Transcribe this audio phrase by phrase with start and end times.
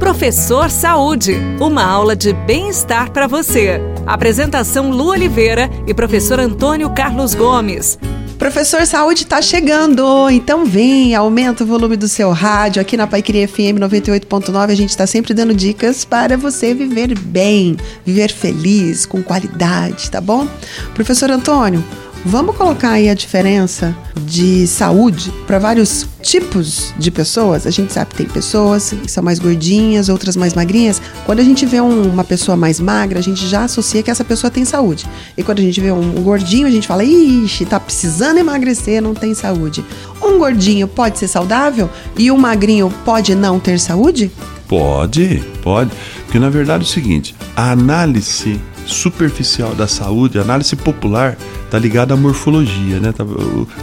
[0.00, 3.78] Professor Saúde, uma aula de bem-estar para você.
[4.06, 7.98] Apresentação Lu Oliveira e professor Antônio Carlos Gomes.
[8.38, 12.80] Professor Saúde está chegando, então vem, aumenta o volume do seu rádio.
[12.80, 17.76] Aqui na Paiqueria FM 98.9 a gente está sempre dando dicas para você viver bem,
[18.02, 20.48] viver feliz, com qualidade, tá bom?
[20.94, 21.84] Professor Antônio,
[22.24, 23.96] Vamos colocar aí a diferença
[24.26, 27.66] de saúde para vários tipos de pessoas.
[27.66, 31.00] A gente sabe que tem pessoas que são mais gordinhas, outras mais magrinhas.
[31.24, 34.22] Quando a gente vê um, uma pessoa mais magra, a gente já associa que essa
[34.24, 35.06] pessoa tem saúde.
[35.36, 39.14] E quando a gente vê um gordinho, a gente fala: ixi, tá precisando emagrecer, não
[39.14, 39.82] tem saúde.
[40.22, 44.30] Um gordinho pode ser saudável e um magrinho pode não ter saúde?
[44.68, 45.90] Pode, pode.
[46.26, 51.36] Porque na verdade é o seguinte: a análise superficial da saúde, a análise popular,
[51.70, 53.12] tá ligada à morfologia, né?
[53.12, 53.24] Tá,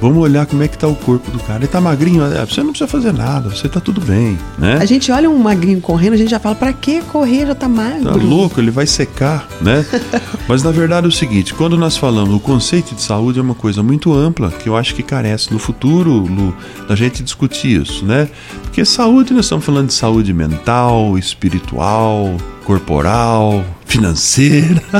[0.00, 1.60] vamos olhar como é que tá o corpo do cara.
[1.60, 4.78] Ele tá magrinho, é, você não precisa fazer nada, você tá tudo bem, né?
[4.80, 7.46] A gente olha um magrinho correndo, a gente já fala, para que correr?
[7.46, 8.04] Já tá magro.
[8.04, 9.84] Tá louco, ele vai secar, né?
[10.46, 13.54] Mas na verdade é o seguinte, quando nós falamos, o conceito de saúde é uma
[13.54, 16.54] coisa muito ampla, que eu acho que carece no futuro, Lu,
[16.86, 18.28] da gente discutir isso, né?
[18.64, 24.82] Porque saúde, nós estamos falando de saúde mental, espiritual, corporal, financeira.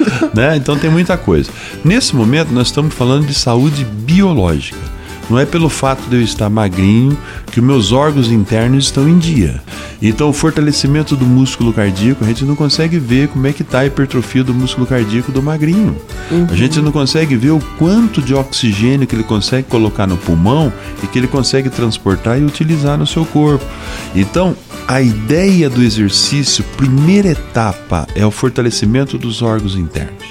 [0.34, 0.56] né?
[0.56, 1.50] Então tem muita coisa.
[1.84, 4.92] Nesse momento nós estamos falando de saúde biológica.
[5.30, 7.16] Não é pelo fato de eu estar magrinho
[7.50, 9.62] que os meus órgãos internos estão em dia.
[10.00, 13.80] Então, o fortalecimento do músculo cardíaco, a gente não consegue ver como é que está
[13.80, 15.96] a hipertrofia do músculo cardíaco do magrinho.
[16.30, 16.48] Uhum.
[16.50, 20.72] A gente não consegue ver o quanto de oxigênio que ele consegue colocar no pulmão
[21.02, 23.64] e que ele consegue transportar e utilizar no seu corpo.
[24.14, 30.24] Então, a ideia do exercício, primeira etapa, é o fortalecimento dos órgãos internos.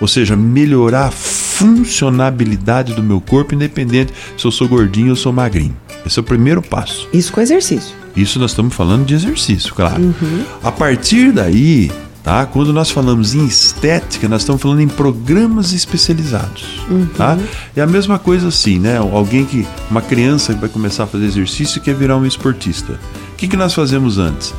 [0.00, 5.32] Ou seja, melhorar a funcionabilidade do meu corpo, independente se eu sou gordinho ou sou
[5.32, 5.76] magrinho.
[6.04, 7.06] Esse é o primeiro passo.
[7.12, 7.94] Isso com exercício.
[8.16, 10.02] Isso nós estamos falando de exercício, claro.
[10.02, 10.44] Uhum.
[10.62, 11.92] A partir daí,
[12.24, 12.46] tá?
[12.46, 17.06] Quando nós falamos em estética, nós estamos falando em programas especializados, uhum.
[17.16, 17.38] tá?
[17.76, 18.96] É a mesma coisa assim, né?
[18.96, 22.98] Alguém que uma criança que vai começar a fazer exercício e quer virar um esportista
[23.40, 24.52] que, que nós fazemos antes?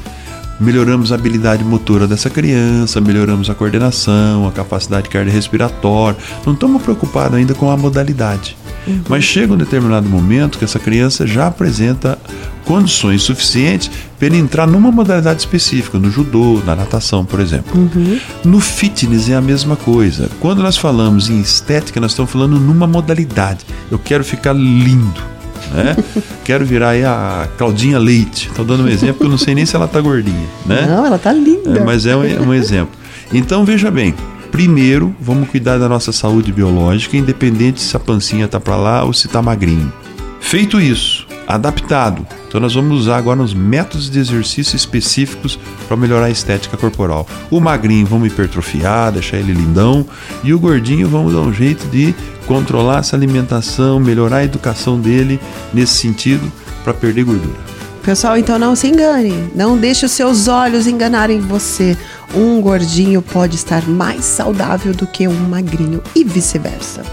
[0.60, 6.18] Melhoramos a habilidade motora dessa criança, melhoramos a coordenação, a capacidade cardiorrespiratória.
[6.46, 8.58] Não estamos preocupados ainda com a modalidade.
[8.88, 9.02] Uhum.
[9.08, 12.18] Mas chega um determinado momento que essa criança já apresenta
[12.66, 17.80] condições suficientes para ele entrar numa modalidade específica, no judô, na natação, por exemplo.
[17.80, 18.20] Uhum.
[18.44, 20.30] No fitness é a mesma coisa.
[20.40, 23.64] Quando nós falamos em estética, nós estamos falando numa modalidade.
[23.92, 25.31] Eu quero ficar lindo
[25.74, 25.96] né?
[26.44, 28.48] Quero virar aí a Claudinha Leite.
[28.50, 30.86] Estou dando um exemplo, porque eu não sei nem se ela está gordinha, né?
[30.88, 31.78] Não, ela está linda.
[31.78, 32.94] É, mas é um, um exemplo.
[33.34, 34.14] Então, veja bem,
[34.52, 39.14] primeiro vamos cuidar da nossa saúde biológica, independente se a pancinha está para lá ou
[39.14, 39.92] se está magrinho.
[40.40, 41.26] Feito isso,
[41.56, 42.26] adaptado.
[42.48, 45.58] Então nós vamos usar agora uns métodos de exercício específicos
[45.88, 47.28] para melhorar a estética corporal.
[47.50, 50.06] O magrinho vamos hipertrofiar, deixar ele lindão,
[50.44, 52.14] e o gordinho vamos dar um jeito de
[52.46, 55.40] controlar essa alimentação, melhorar a educação dele
[55.74, 56.52] nesse sentido
[56.84, 57.72] para perder gordura.
[58.04, 61.96] Pessoal, então não se engane, não deixe os seus olhos enganarem você.
[62.34, 67.04] Um gordinho pode estar mais saudável do que um magrinho e vice-versa.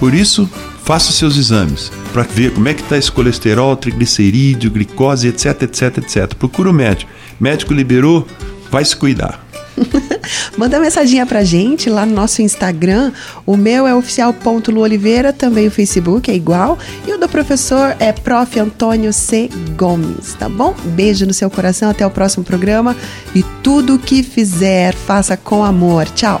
[0.00, 0.50] Por isso,
[0.86, 5.98] faça seus exames para ver como é que está esse colesterol, triglicerídeo, glicose, etc, etc,
[5.98, 6.34] etc.
[6.34, 7.10] Procura o médico.
[7.38, 8.26] Médico liberou,
[8.70, 9.44] vai se cuidar.
[10.56, 13.12] Manda mensaginha pra gente lá no nosso Instagram.
[13.44, 16.78] O meu é oficial.luoliveira, também o Facebook é igual.
[17.06, 18.58] E o do professor é Prof.
[18.58, 19.50] Antônio C.
[19.76, 20.74] Gomes, tá bom?
[20.94, 22.96] Beijo no seu coração, até o próximo programa.
[23.34, 26.06] E tudo que fizer, faça com amor.
[26.10, 26.40] Tchau!